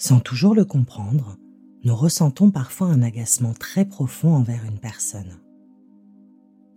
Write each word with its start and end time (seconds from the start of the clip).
Sans 0.00 0.20
toujours 0.20 0.54
le 0.54 0.64
comprendre, 0.64 1.36
nous 1.82 1.96
ressentons 1.96 2.52
parfois 2.52 2.86
un 2.86 3.02
agacement 3.02 3.52
très 3.52 3.84
profond 3.84 4.32
envers 4.32 4.64
une 4.64 4.78
personne. 4.78 5.40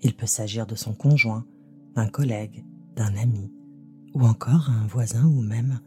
Il 0.01 0.15
peut 0.15 0.25
s'agir 0.25 0.65
de 0.65 0.73
son 0.73 0.93
conjoint, 0.93 1.45
d'un 1.93 2.07
collègue, 2.07 2.65
d'un 2.95 3.15
ami, 3.15 3.53
ou 4.15 4.23
encore 4.23 4.71
un 4.71 4.87
voisin 4.87 5.23
ou 5.27 5.41
même 5.41 5.81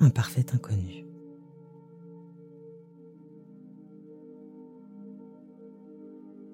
un 0.00 0.08
parfait 0.08 0.46
inconnu. 0.54 1.04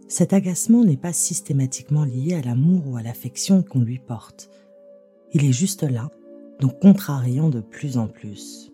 Cet 0.08 0.32
agacement 0.32 0.84
n'est 0.84 0.96
pas 0.96 1.12
systématiquement 1.12 2.04
lié 2.04 2.34
à 2.34 2.42
l'amour 2.42 2.88
ou 2.88 2.96
à 2.96 3.02
l'affection 3.02 3.62
qu'on 3.62 3.80
lui 3.80 4.00
porte. 4.00 4.50
Il 5.32 5.44
est 5.44 5.52
juste 5.52 5.84
là, 5.84 6.10
donc 6.58 6.80
contrariant 6.80 7.50
de 7.50 7.60
plus 7.60 7.98
en 7.98 8.08
plus. 8.08 8.73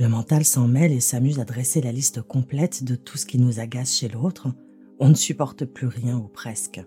Le 0.00 0.08
mental 0.08 0.46
s'en 0.46 0.66
mêle 0.66 0.92
et 0.92 1.00
s'amuse 1.00 1.40
à 1.40 1.44
dresser 1.44 1.82
la 1.82 1.92
liste 1.92 2.22
complète 2.22 2.84
de 2.84 2.94
tout 2.94 3.18
ce 3.18 3.26
qui 3.26 3.38
nous 3.38 3.60
agace 3.60 3.98
chez 3.98 4.08
l'autre. 4.08 4.48
On 4.98 5.10
ne 5.10 5.14
supporte 5.14 5.66
plus 5.66 5.88
rien 5.88 6.16
ou 6.16 6.26
presque. 6.26 6.82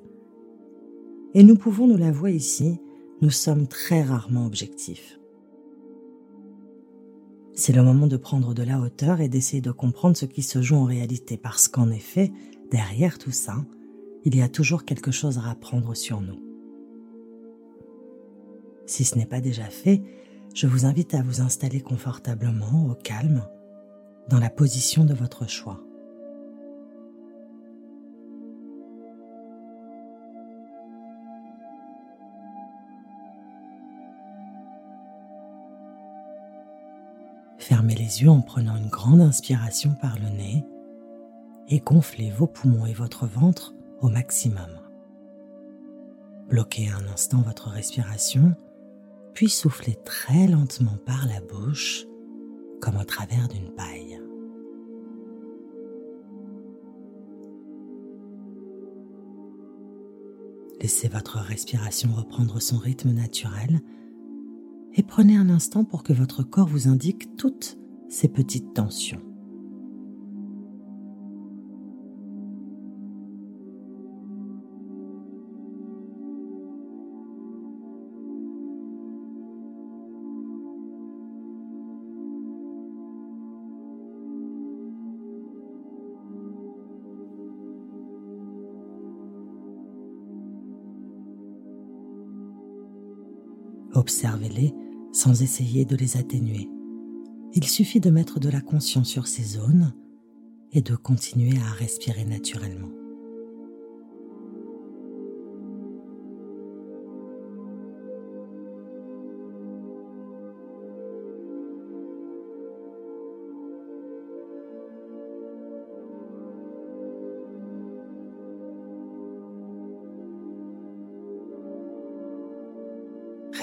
Et 1.35 1.43
nous 1.43 1.55
pouvons 1.55 1.85
nous 1.85 1.95
l'avouer 1.95 2.33
ici, 2.33 2.79
nous 3.21 3.29
sommes 3.29 3.67
très 3.67 4.01
rarement 4.01 4.47
objectifs. 4.47 5.19
C'est 7.53 7.73
le 7.73 7.83
moment 7.83 8.07
de 8.07 8.17
prendre 8.17 8.55
de 8.55 8.63
la 8.63 8.79
hauteur 8.79 9.21
et 9.21 9.29
d'essayer 9.29 9.61
de 9.61 9.71
comprendre 9.71 10.17
ce 10.17 10.25
qui 10.25 10.41
se 10.41 10.63
joue 10.63 10.77
en 10.77 10.85
réalité, 10.85 11.37
parce 11.37 11.67
qu'en 11.67 11.91
effet, 11.91 12.31
derrière 12.71 13.19
tout 13.19 13.29
ça, 13.29 13.63
il 14.25 14.35
y 14.35 14.41
a 14.41 14.49
toujours 14.49 14.85
quelque 14.85 15.11
chose 15.11 15.37
à 15.37 15.51
apprendre 15.51 15.93
sur 15.93 16.19
nous. 16.19 16.41
Si 18.87 19.03
ce 19.03 19.19
n'est 19.19 19.27
pas 19.27 19.39
déjà 19.39 19.65
fait, 19.65 20.01
je 20.53 20.67
vous 20.67 20.85
invite 20.85 21.13
à 21.15 21.21
vous 21.21 21.41
installer 21.41 21.81
confortablement, 21.81 22.85
au 22.85 22.93
calme, 22.93 23.43
dans 24.29 24.39
la 24.39 24.49
position 24.49 25.03
de 25.03 25.13
votre 25.13 25.47
choix. 25.47 25.79
Fermez 37.57 37.95
les 37.95 38.21
yeux 38.21 38.29
en 38.29 38.41
prenant 38.41 38.75
une 38.75 38.89
grande 38.89 39.21
inspiration 39.21 39.95
par 40.01 40.17
le 40.19 40.29
nez 40.29 40.65
et 41.69 41.79
gonflez 41.79 42.29
vos 42.29 42.45
poumons 42.45 42.85
et 42.85 42.93
votre 42.93 43.25
ventre 43.25 43.73
au 44.01 44.09
maximum. 44.09 44.79
Bloquez 46.49 46.89
un 46.89 47.07
instant 47.11 47.41
votre 47.41 47.69
respiration, 47.69 48.53
puis 49.33 49.49
soufflez 49.49 49.95
très 50.05 50.47
lentement 50.47 50.97
par 51.05 51.27
la 51.27 51.41
bouche 51.41 52.05
comme 52.81 52.97
au 52.97 53.03
travers 53.03 53.47
d'une 53.47 53.71
paille. 53.71 54.19
Laissez 60.81 61.07
votre 61.07 61.37
respiration 61.37 62.11
reprendre 62.13 62.61
son 62.61 62.77
rythme 62.77 63.11
naturel 63.11 63.79
et 64.95 65.03
prenez 65.03 65.37
un 65.37 65.49
instant 65.49 65.85
pour 65.85 66.03
que 66.03 66.11
votre 66.11 66.43
corps 66.43 66.67
vous 66.67 66.89
indique 66.89 67.35
toutes 67.37 67.77
ces 68.09 68.27
petites 68.27 68.73
tensions. 68.73 69.21
Observez-les 93.93 94.73
sans 95.11 95.41
essayer 95.41 95.85
de 95.85 95.95
les 95.95 96.17
atténuer. 96.17 96.69
Il 97.53 97.65
suffit 97.65 97.99
de 97.99 98.09
mettre 98.09 98.39
de 98.39 98.49
la 98.49 98.61
conscience 98.61 99.09
sur 99.09 99.27
ces 99.27 99.43
zones 99.43 99.93
et 100.71 100.81
de 100.81 100.95
continuer 100.95 101.57
à 101.59 101.71
respirer 101.71 102.25
naturellement. 102.25 103.02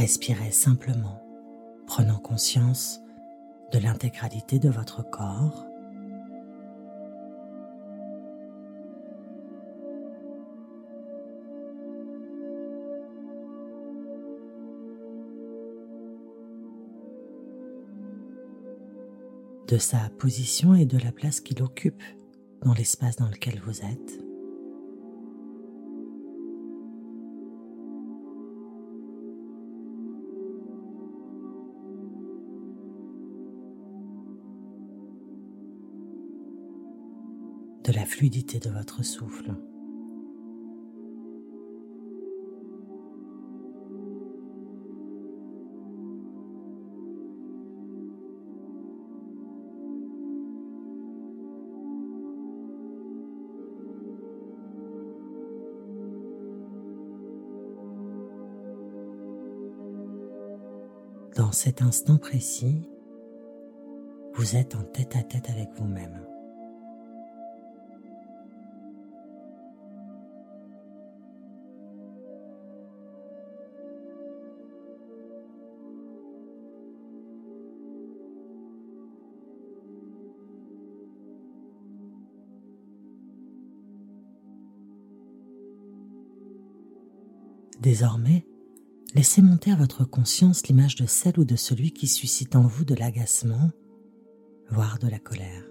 Respirez 0.00 0.50
simplement, 0.50 1.22
prenant 1.86 2.18
conscience 2.18 3.02
de 3.70 3.78
l'intégralité 3.78 4.58
de 4.58 4.70
votre 4.70 5.02
corps. 5.02 5.66
de 19.68 19.78
sa 19.78 20.08
position 20.18 20.74
et 20.74 20.84
de 20.86 20.98
la 20.98 21.12
place 21.12 21.40
qu'il 21.40 21.62
occupe 21.62 22.02
dans 22.62 22.72
l'espace 22.72 23.16
dans 23.16 23.28
lequel 23.28 23.60
vous 23.60 23.82
êtes. 23.82 24.29
De 37.90 37.96
la 37.96 38.04
fluidité 38.04 38.60
de 38.60 38.70
votre 38.70 39.02
souffle. 39.02 39.52
Dans 61.36 61.50
cet 61.50 61.82
instant 61.82 62.18
précis, 62.18 62.88
vous 64.34 64.54
êtes 64.54 64.76
en 64.76 64.84
tête 64.84 65.16
à 65.16 65.24
tête 65.24 65.50
avec 65.50 65.70
vous-même. 65.74 66.29
Désormais, 87.80 88.44
laissez 89.14 89.40
monter 89.40 89.72
à 89.72 89.76
votre 89.76 90.04
conscience 90.04 90.66
l'image 90.66 90.96
de 90.96 91.06
celle 91.06 91.38
ou 91.38 91.44
de 91.44 91.56
celui 91.56 91.92
qui 91.92 92.08
suscite 92.08 92.54
en 92.54 92.66
vous 92.66 92.84
de 92.84 92.94
l'agacement, 92.94 93.70
voire 94.68 94.98
de 94.98 95.08
la 95.08 95.18
colère. 95.18 95.69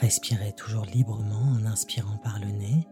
Respirez 0.00 0.54
toujours 0.54 0.86
librement 0.86 1.52
en 1.52 1.66
inspirant 1.66 2.16
par 2.16 2.38
le 2.38 2.46
nez 2.46 2.88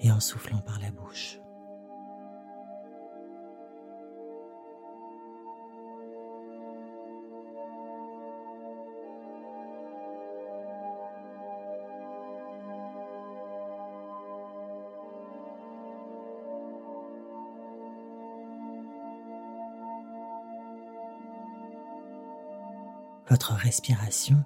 et 0.00 0.10
en 0.10 0.20
soufflant 0.20 0.60
par 0.60 0.80
la 0.80 0.90
bouche. 0.90 1.38
Votre 23.28 23.52
respiration 23.52 24.42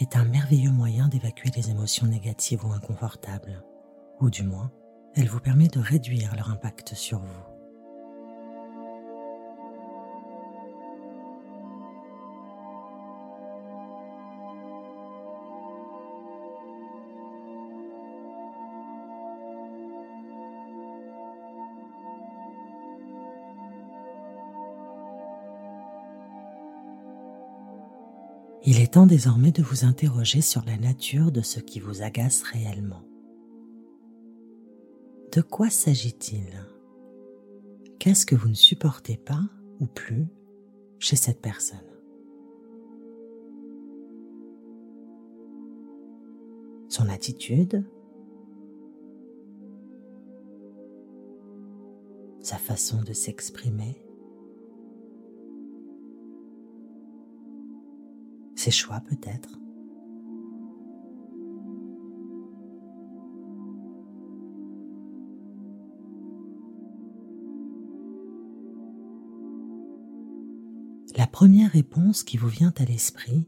est 0.00 0.16
un 0.16 0.24
merveilleux 0.24 0.72
moyen 0.72 1.08
d'évacuer 1.08 1.50
les 1.56 1.70
émotions 1.70 2.06
négatives 2.06 2.64
ou 2.64 2.72
inconfortables, 2.72 3.62
ou 4.20 4.30
du 4.30 4.42
moins, 4.42 4.72
elle 5.14 5.28
vous 5.28 5.40
permet 5.40 5.68
de 5.68 5.80
réduire 5.80 6.34
leur 6.34 6.50
impact 6.50 6.94
sur 6.94 7.20
vous. 7.20 7.53
Il 28.66 28.80
est 28.80 28.94
temps 28.94 29.04
désormais 29.04 29.52
de 29.52 29.62
vous 29.62 29.84
interroger 29.84 30.40
sur 30.40 30.64
la 30.64 30.78
nature 30.78 31.30
de 31.30 31.42
ce 31.42 31.60
qui 31.60 31.80
vous 31.80 32.00
agace 32.00 32.42
réellement. 32.42 33.02
De 35.32 35.42
quoi 35.42 35.68
s'agit-il? 35.68 36.64
Qu'est-ce 37.98 38.24
que 38.24 38.34
vous 38.34 38.48
ne 38.48 38.54
supportez 38.54 39.18
pas 39.18 39.42
ou 39.80 39.86
plus 39.86 40.26
chez 40.98 41.16
cette 41.16 41.42
personne? 41.42 41.78
Son 46.88 47.08
attitude? 47.10 47.84
Sa 52.40 52.56
façon 52.56 53.02
de 53.02 53.12
s'exprimer? 53.12 54.00
Ses 58.64 58.70
choix 58.70 59.00
peut-être. 59.00 59.58
La 71.14 71.26
première 71.26 71.70
réponse 71.70 72.22
qui 72.22 72.38
vous 72.38 72.48
vient 72.48 72.72
à 72.78 72.84
l'esprit 72.84 73.46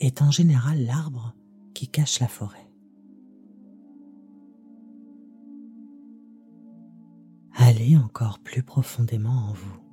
est 0.00 0.22
en 0.22 0.30
général 0.30 0.82
l'arbre 0.86 1.34
qui 1.74 1.88
cache 1.88 2.20
la 2.20 2.28
forêt. 2.28 2.70
Allez 7.56 7.98
encore 7.98 8.38
plus 8.38 8.62
profondément 8.62 9.50
en 9.50 9.52
vous. 9.52 9.83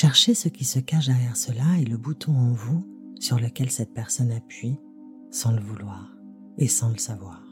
Cherchez 0.00 0.32
ce 0.32 0.48
qui 0.48 0.64
se 0.64 0.78
cache 0.78 1.08
derrière 1.08 1.36
cela 1.36 1.78
et 1.78 1.84
le 1.84 1.98
bouton 1.98 2.34
en 2.34 2.54
vous 2.54 2.86
sur 3.18 3.38
lequel 3.38 3.70
cette 3.70 3.92
personne 3.92 4.32
appuie 4.32 4.78
sans 5.30 5.52
le 5.52 5.60
vouloir 5.60 6.16
et 6.56 6.68
sans 6.68 6.88
le 6.88 6.96
savoir. 6.96 7.42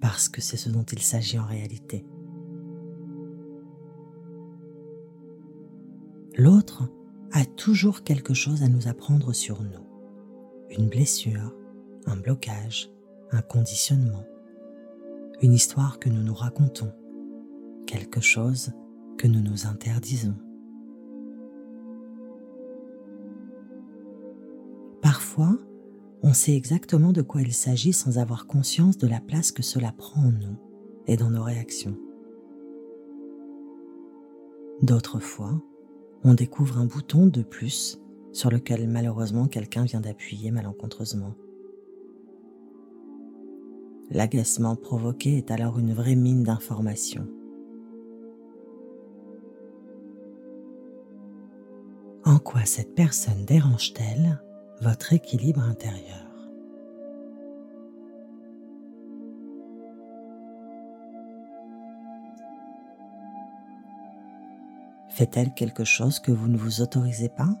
Parce 0.00 0.30
que 0.30 0.40
c'est 0.40 0.56
ce 0.56 0.70
dont 0.70 0.84
il 0.84 1.00
s'agit 1.00 1.38
en 1.38 1.44
réalité. 1.44 2.06
L'autre 6.38 6.88
a 7.32 7.44
toujours 7.44 8.02
quelque 8.02 8.32
chose 8.32 8.62
à 8.62 8.68
nous 8.68 8.88
apprendre 8.88 9.34
sur 9.34 9.60
nous. 9.62 9.86
Une 10.70 10.88
blessure, 10.88 11.54
un 12.06 12.16
blocage, 12.16 12.88
un 13.30 13.42
conditionnement, 13.42 14.24
une 15.42 15.52
histoire 15.52 15.98
que 15.98 16.08
nous 16.08 16.22
nous 16.22 16.32
racontons 16.32 16.94
quelque 17.92 18.22
chose 18.22 18.72
que 19.18 19.28
nous 19.28 19.42
nous 19.42 19.66
interdisons. 19.66 20.34
Parfois, 25.02 25.58
on 26.22 26.32
sait 26.32 26.56
exactement 26.56 27.12
de 27.12 27.20
quoi 27.20 27.42
il 27.42 27.52
s'agit 27.52 27.92
sans 27.92 28.16
avoir 28.16 28.46
conscience 28.46 28.96
de 28.96 29.06
la 29.06 29.20
place 29.20 29.52
que 29.52 29.62
cela 29.62 29.92
prend 29.92 30.22
en 30.22 30.30
nous 30.30 30.56
et 31.06 31.18
dans 31.18 31.28
nos 31.28 31.42
réactions. 31.42 31.98
D'autres 34.80 35.20
fois, 35.20 35.60
on 36.24 36.32
découvre 36.32 36.78
un 36.78 36.86
bouton 36.86 37.26
de 37.26 37.42
plus 37.42 38.00
sur 38.32 38.50
lequel 38.50 38.88
malheureusement 38.88 39.48
quelqu'un 39.48 39.84
vient 39.84 40.00
d'appuyer 40.00 40.50
malencontreusement. 40.50 41.34
L'agacement 44.10 44.76
provoqué 44.76 45.36
est 45.36 45.50
alors 45.50 45.78
une 45.78 45.92
vraie 45.92 46.16
mine 46.16 46.42
d'informations 46.42 47.28
quoi 52.42 52.64
cette 52.64 52.94
personne 52.94 53.44
dérange-t-elle 53.44 54.38
votre 54.80 55.12
équilibre 55.12 55.62
intérieur? 55.62 56.18
Fait-elle 65.08 65.52
quelque 65.54 65.84
chose 65.84 66.20
que 66.20 66.32
vous 66.32 66.48
ne 66.48 66.56
vous 66.56 66.80
autorisez 66.80 67.28
pas? 67.28 67.54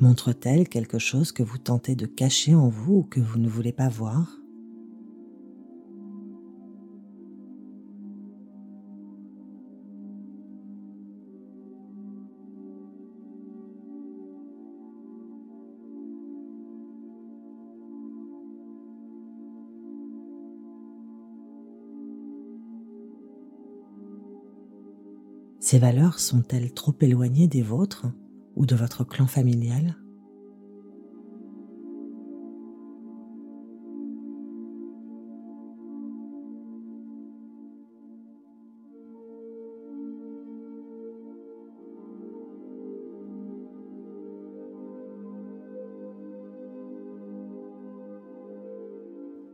Montre-t-elle 0.00 0.66
quelque 0.66 0.98
chose 0.98 1.30
que 1.30 1.42
vous 1.42 1.58
tentez 1.58 1.94
de 1.94 2.06
cacher 2.06 2.54
en 2.54 2.68
vous 2.68 2.94
ou 2.94 3.02
que 3.02 3.20
vous 3.20 3.38
ne 3.38 3.50
voulez 3.50 3.72
pas 3.72 3.90
voir? 3.90 4.38
Ces 25.58 25.78
valeurs 25.78 26.18
sont-elles 26.18 26.72
trop 26.72 26.94
éloignées 27.02 27.48
des 27.48 27.60
vôtres? 27.60 28.06
Ou 28.60 28.66
de 28.66 28.76
votre 28.76 29.04
clan 29.04 29.26
familial? 29.26 29.96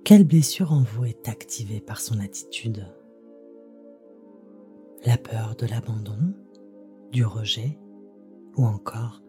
Quelle 0.02 0.24
blessure 0.24 0.72
en 0.72 0.82
vous 0.82 1.04
est 1.04 1.28
activée 1.28 1.80
par 1.80 2.00
son 2.00 2.18
attitude? 2.18 2.88
La 5.04 5.16
peur 5.16 5.54
de 5.54 5.66
l'abandon, 5.66 6.18
du 7.12 7.24
rejet, 7.24 7.78
ou 8.56 8.66
encore 8.66 9.22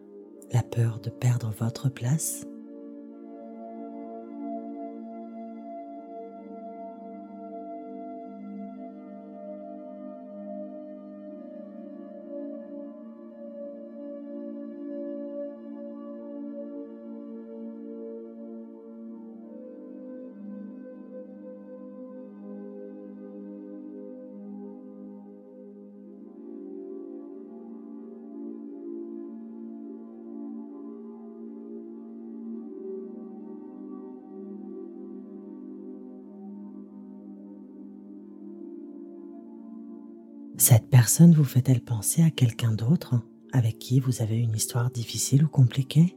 la 0.52 0.62
peur 0.62 1.00
de 1.00 1.10
perdre 1.10 1.52
votre 1.58 1.88
place 1.88 2.46
Cette 40.60 40.90
personne 40.90 41.34
vous 41.34 41.44
fait-elle 41.44 41.80
penser 41.80 42.20
à 42.24 42.32
quelqu'un 42.32 42.72
d'autre 42.72 43.14
avec 43.52 43.78
qui 43.78 44.00
vous 44.00 44.22
avez 44.22 44.38
une 44.38 44.56
histoire 44.56 44.90
difficile 44.90 45.44
ou 45.44 45.48
compliquée? 45.48 46.16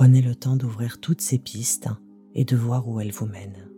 Prenez 0.00 0.22
le 0.22 0.34
temps 0.34 0.56
d'ouvrir 0.56 0.98
toutes 0.98 1.20
ces 1.20 1.38
pistes 1.38 1.90
et 2.34 2.46
de 2.46 2.56
voir 2.56 2.88
où 2.88 3.00
elles 3.00 3.12
vous 3.12 3.26
mènent. 3.26 3.69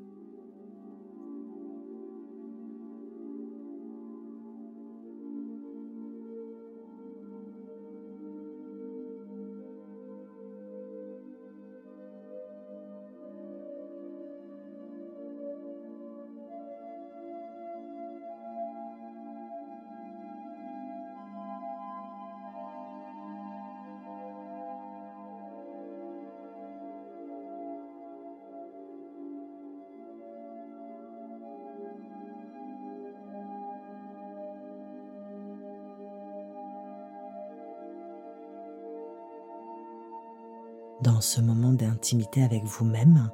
Dans 41.03 41.21
ce 41.21 41.41
moment 41.41 41.73
d'intimité 41.73 42.45
avec 42.45 42.65
vous-même, 42.65 43.31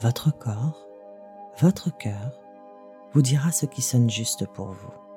votre 0.00 0.36
corps, 0.36 0.86
votre 1.60 1.96
cœur 1.96 2.40
vous 3.12 3.22
dira 3.22 3.52
ce 3.52 3.66
qui 3.66 3.80
sonne 3.80 4.10
juste 4.10 4.46
pour 4.46 4.72
vous. 4.72 5.09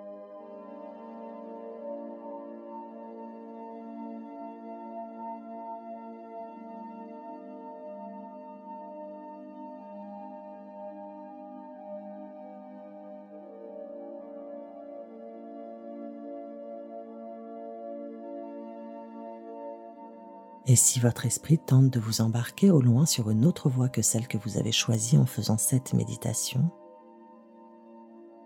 Et 20.66 20.76
si 20.76 21.00
votre 21.00 21.26
esprit 21.26 21.60
tente 21.60 21.90
de 21.90 22.00
vous 22.00 22.22
embarquer 22.22 22.72
au 22.72 22.82
loin 22.82 23.06
sur 23.06 23.30
une 23.30 23.46
autre 23.46 23.70
voie 23.70 23.90
que 23.90 24.02
celle 24.02 24.28
que 24.28 24.38
vous 24.38 24.58
avez 24.58 24.72
choisie 24.72 25.18
en 25.18 25.26
faisant 25.26 25.58
cette 25.58 25.94
méditation, 25.94 26.72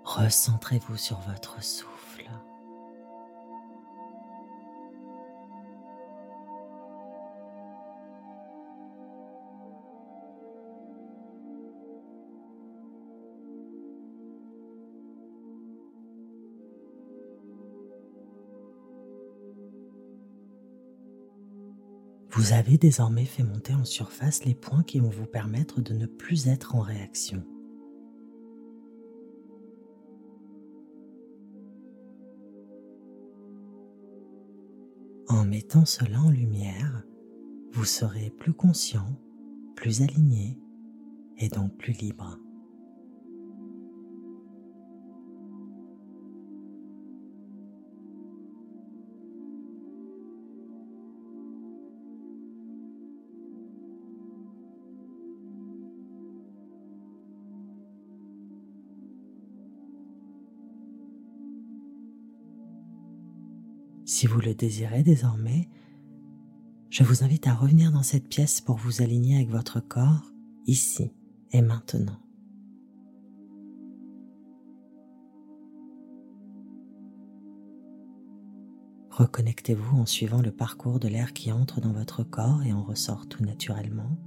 recentrez-vous 0.04 0.98
sur 0.98 1.20
votre 1.20 1.64
souffle. 1.64 1.97
Vous 22.38 22.54
avez 22.54 22.78
désormais 22.78 23.26
fait 23.26 23.42
monter 23.42 23.74
en 23.74 23.84
surface 23.84 24.46
les 24.46 24.54
points 24.54 24.84
qui 24.84 25.00
vont 25.00 25.10
vous 25.10 25.26
permettre 25.26 25.82
de 25.82 25.96
ne 25.96 26.06
plus 26.06 26.48
être 26.48 26.76
en 26.76 26.82
réaction. 26.82 27.44
En 35.28 35.46
mettant 35.46 35.86
cela 35.86 36.22
en 36.22 36.30
lumière, 36.30 37.04
vous 37.72 37.86
serez 37.86 38.30
plus 38.30 38.54
conscient, 38.54 39.20
plus 39.76 40.04
aligné 40.04 40.60
et 41.40 41.50
donc 41.50 41.76
plus 41.76 41.94
libre. 41.94 42.38
Si 64.18 64.26
vous 64.26 64.42
le 64.42 64.56
désirez 64.56 65.04
désormais, 65.04 65.70
je 66.90 67.04
vous 67.04 67.24
invite 67.24 67.46
à 67.46 67.54
revenir 67.54 67.92
dans 67.92 68.02
cette 68.02 68.28
pièce 68.28 68.62
pour 68.62 68.76
vous 68.76 69.04
aligner 69.04 69.36
avec 69.36 69.52
votre 69.52 69.80
corps 69.80 70.34
ici 70.66 71.12
et 71.52 71.62
maintenant. 71.62 72.20
Reconnectez-vous 79.12 79.98
en 80.00 80.08
suivant 80.08 80.42
le 80.42 80.52
parcours 80.52 81.00
de 81.00 81.10
l'air 81.10 81.34
qui 81.34 81.52
entre 81.52 81.80
dans 81.80 81.94
votre 81.94 82.24
corps 82.24 82.64
et 82.64 82.74
en 82.74 82.82
ressort 82.82 83.28
tout 83.28 83.44
naturellement. 83.44 84.18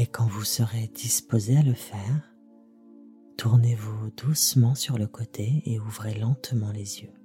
Et 0.00 0.06
quand 0.06 0.26
vous 0.26 0.44
serez 0.44 0.90
disposé 0.94 1.58
à 1.58 1.62
le 1.62 1.74
faire, 1.74 2.32
tournez-vous 3.36 4.10
doucement 4.16 4.74
sur 4.74 4.96
le 4.96 5.06
côté 5.06 5.62
et 5.66 5.78
ouvrez 5.78 6.14
lentement 6.14 6.72
les 6.72 7.02
yeux. 7.02 7.19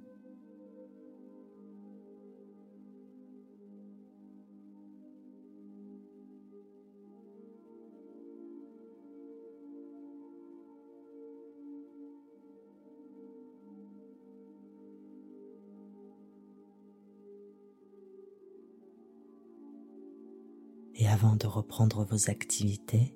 Et 21.06 21.08
avant 21.08 21.36
de 21.36 21.46
reprendre 21.46 22.04
vos 22.04 22.30
activités, 22.30 23.14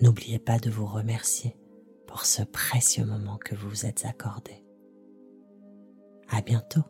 n'oubliez 0.00 0.38
pas 0.38 0.58
de 0.58 0.70
vous 0.70 0.86
remercier 0.86 1.54
pour 2.06 2.24
ce 2.24 2.42
précieux 2.42 3.04
moment 3.04 3.36
que 3.36 3.54
vous 3.54 3.68
vous 3.68 3.84
êtes 3.84 4.06
accordé. 4.06 4.64
À 6.30 6.40
bientôt. 6.40 6.80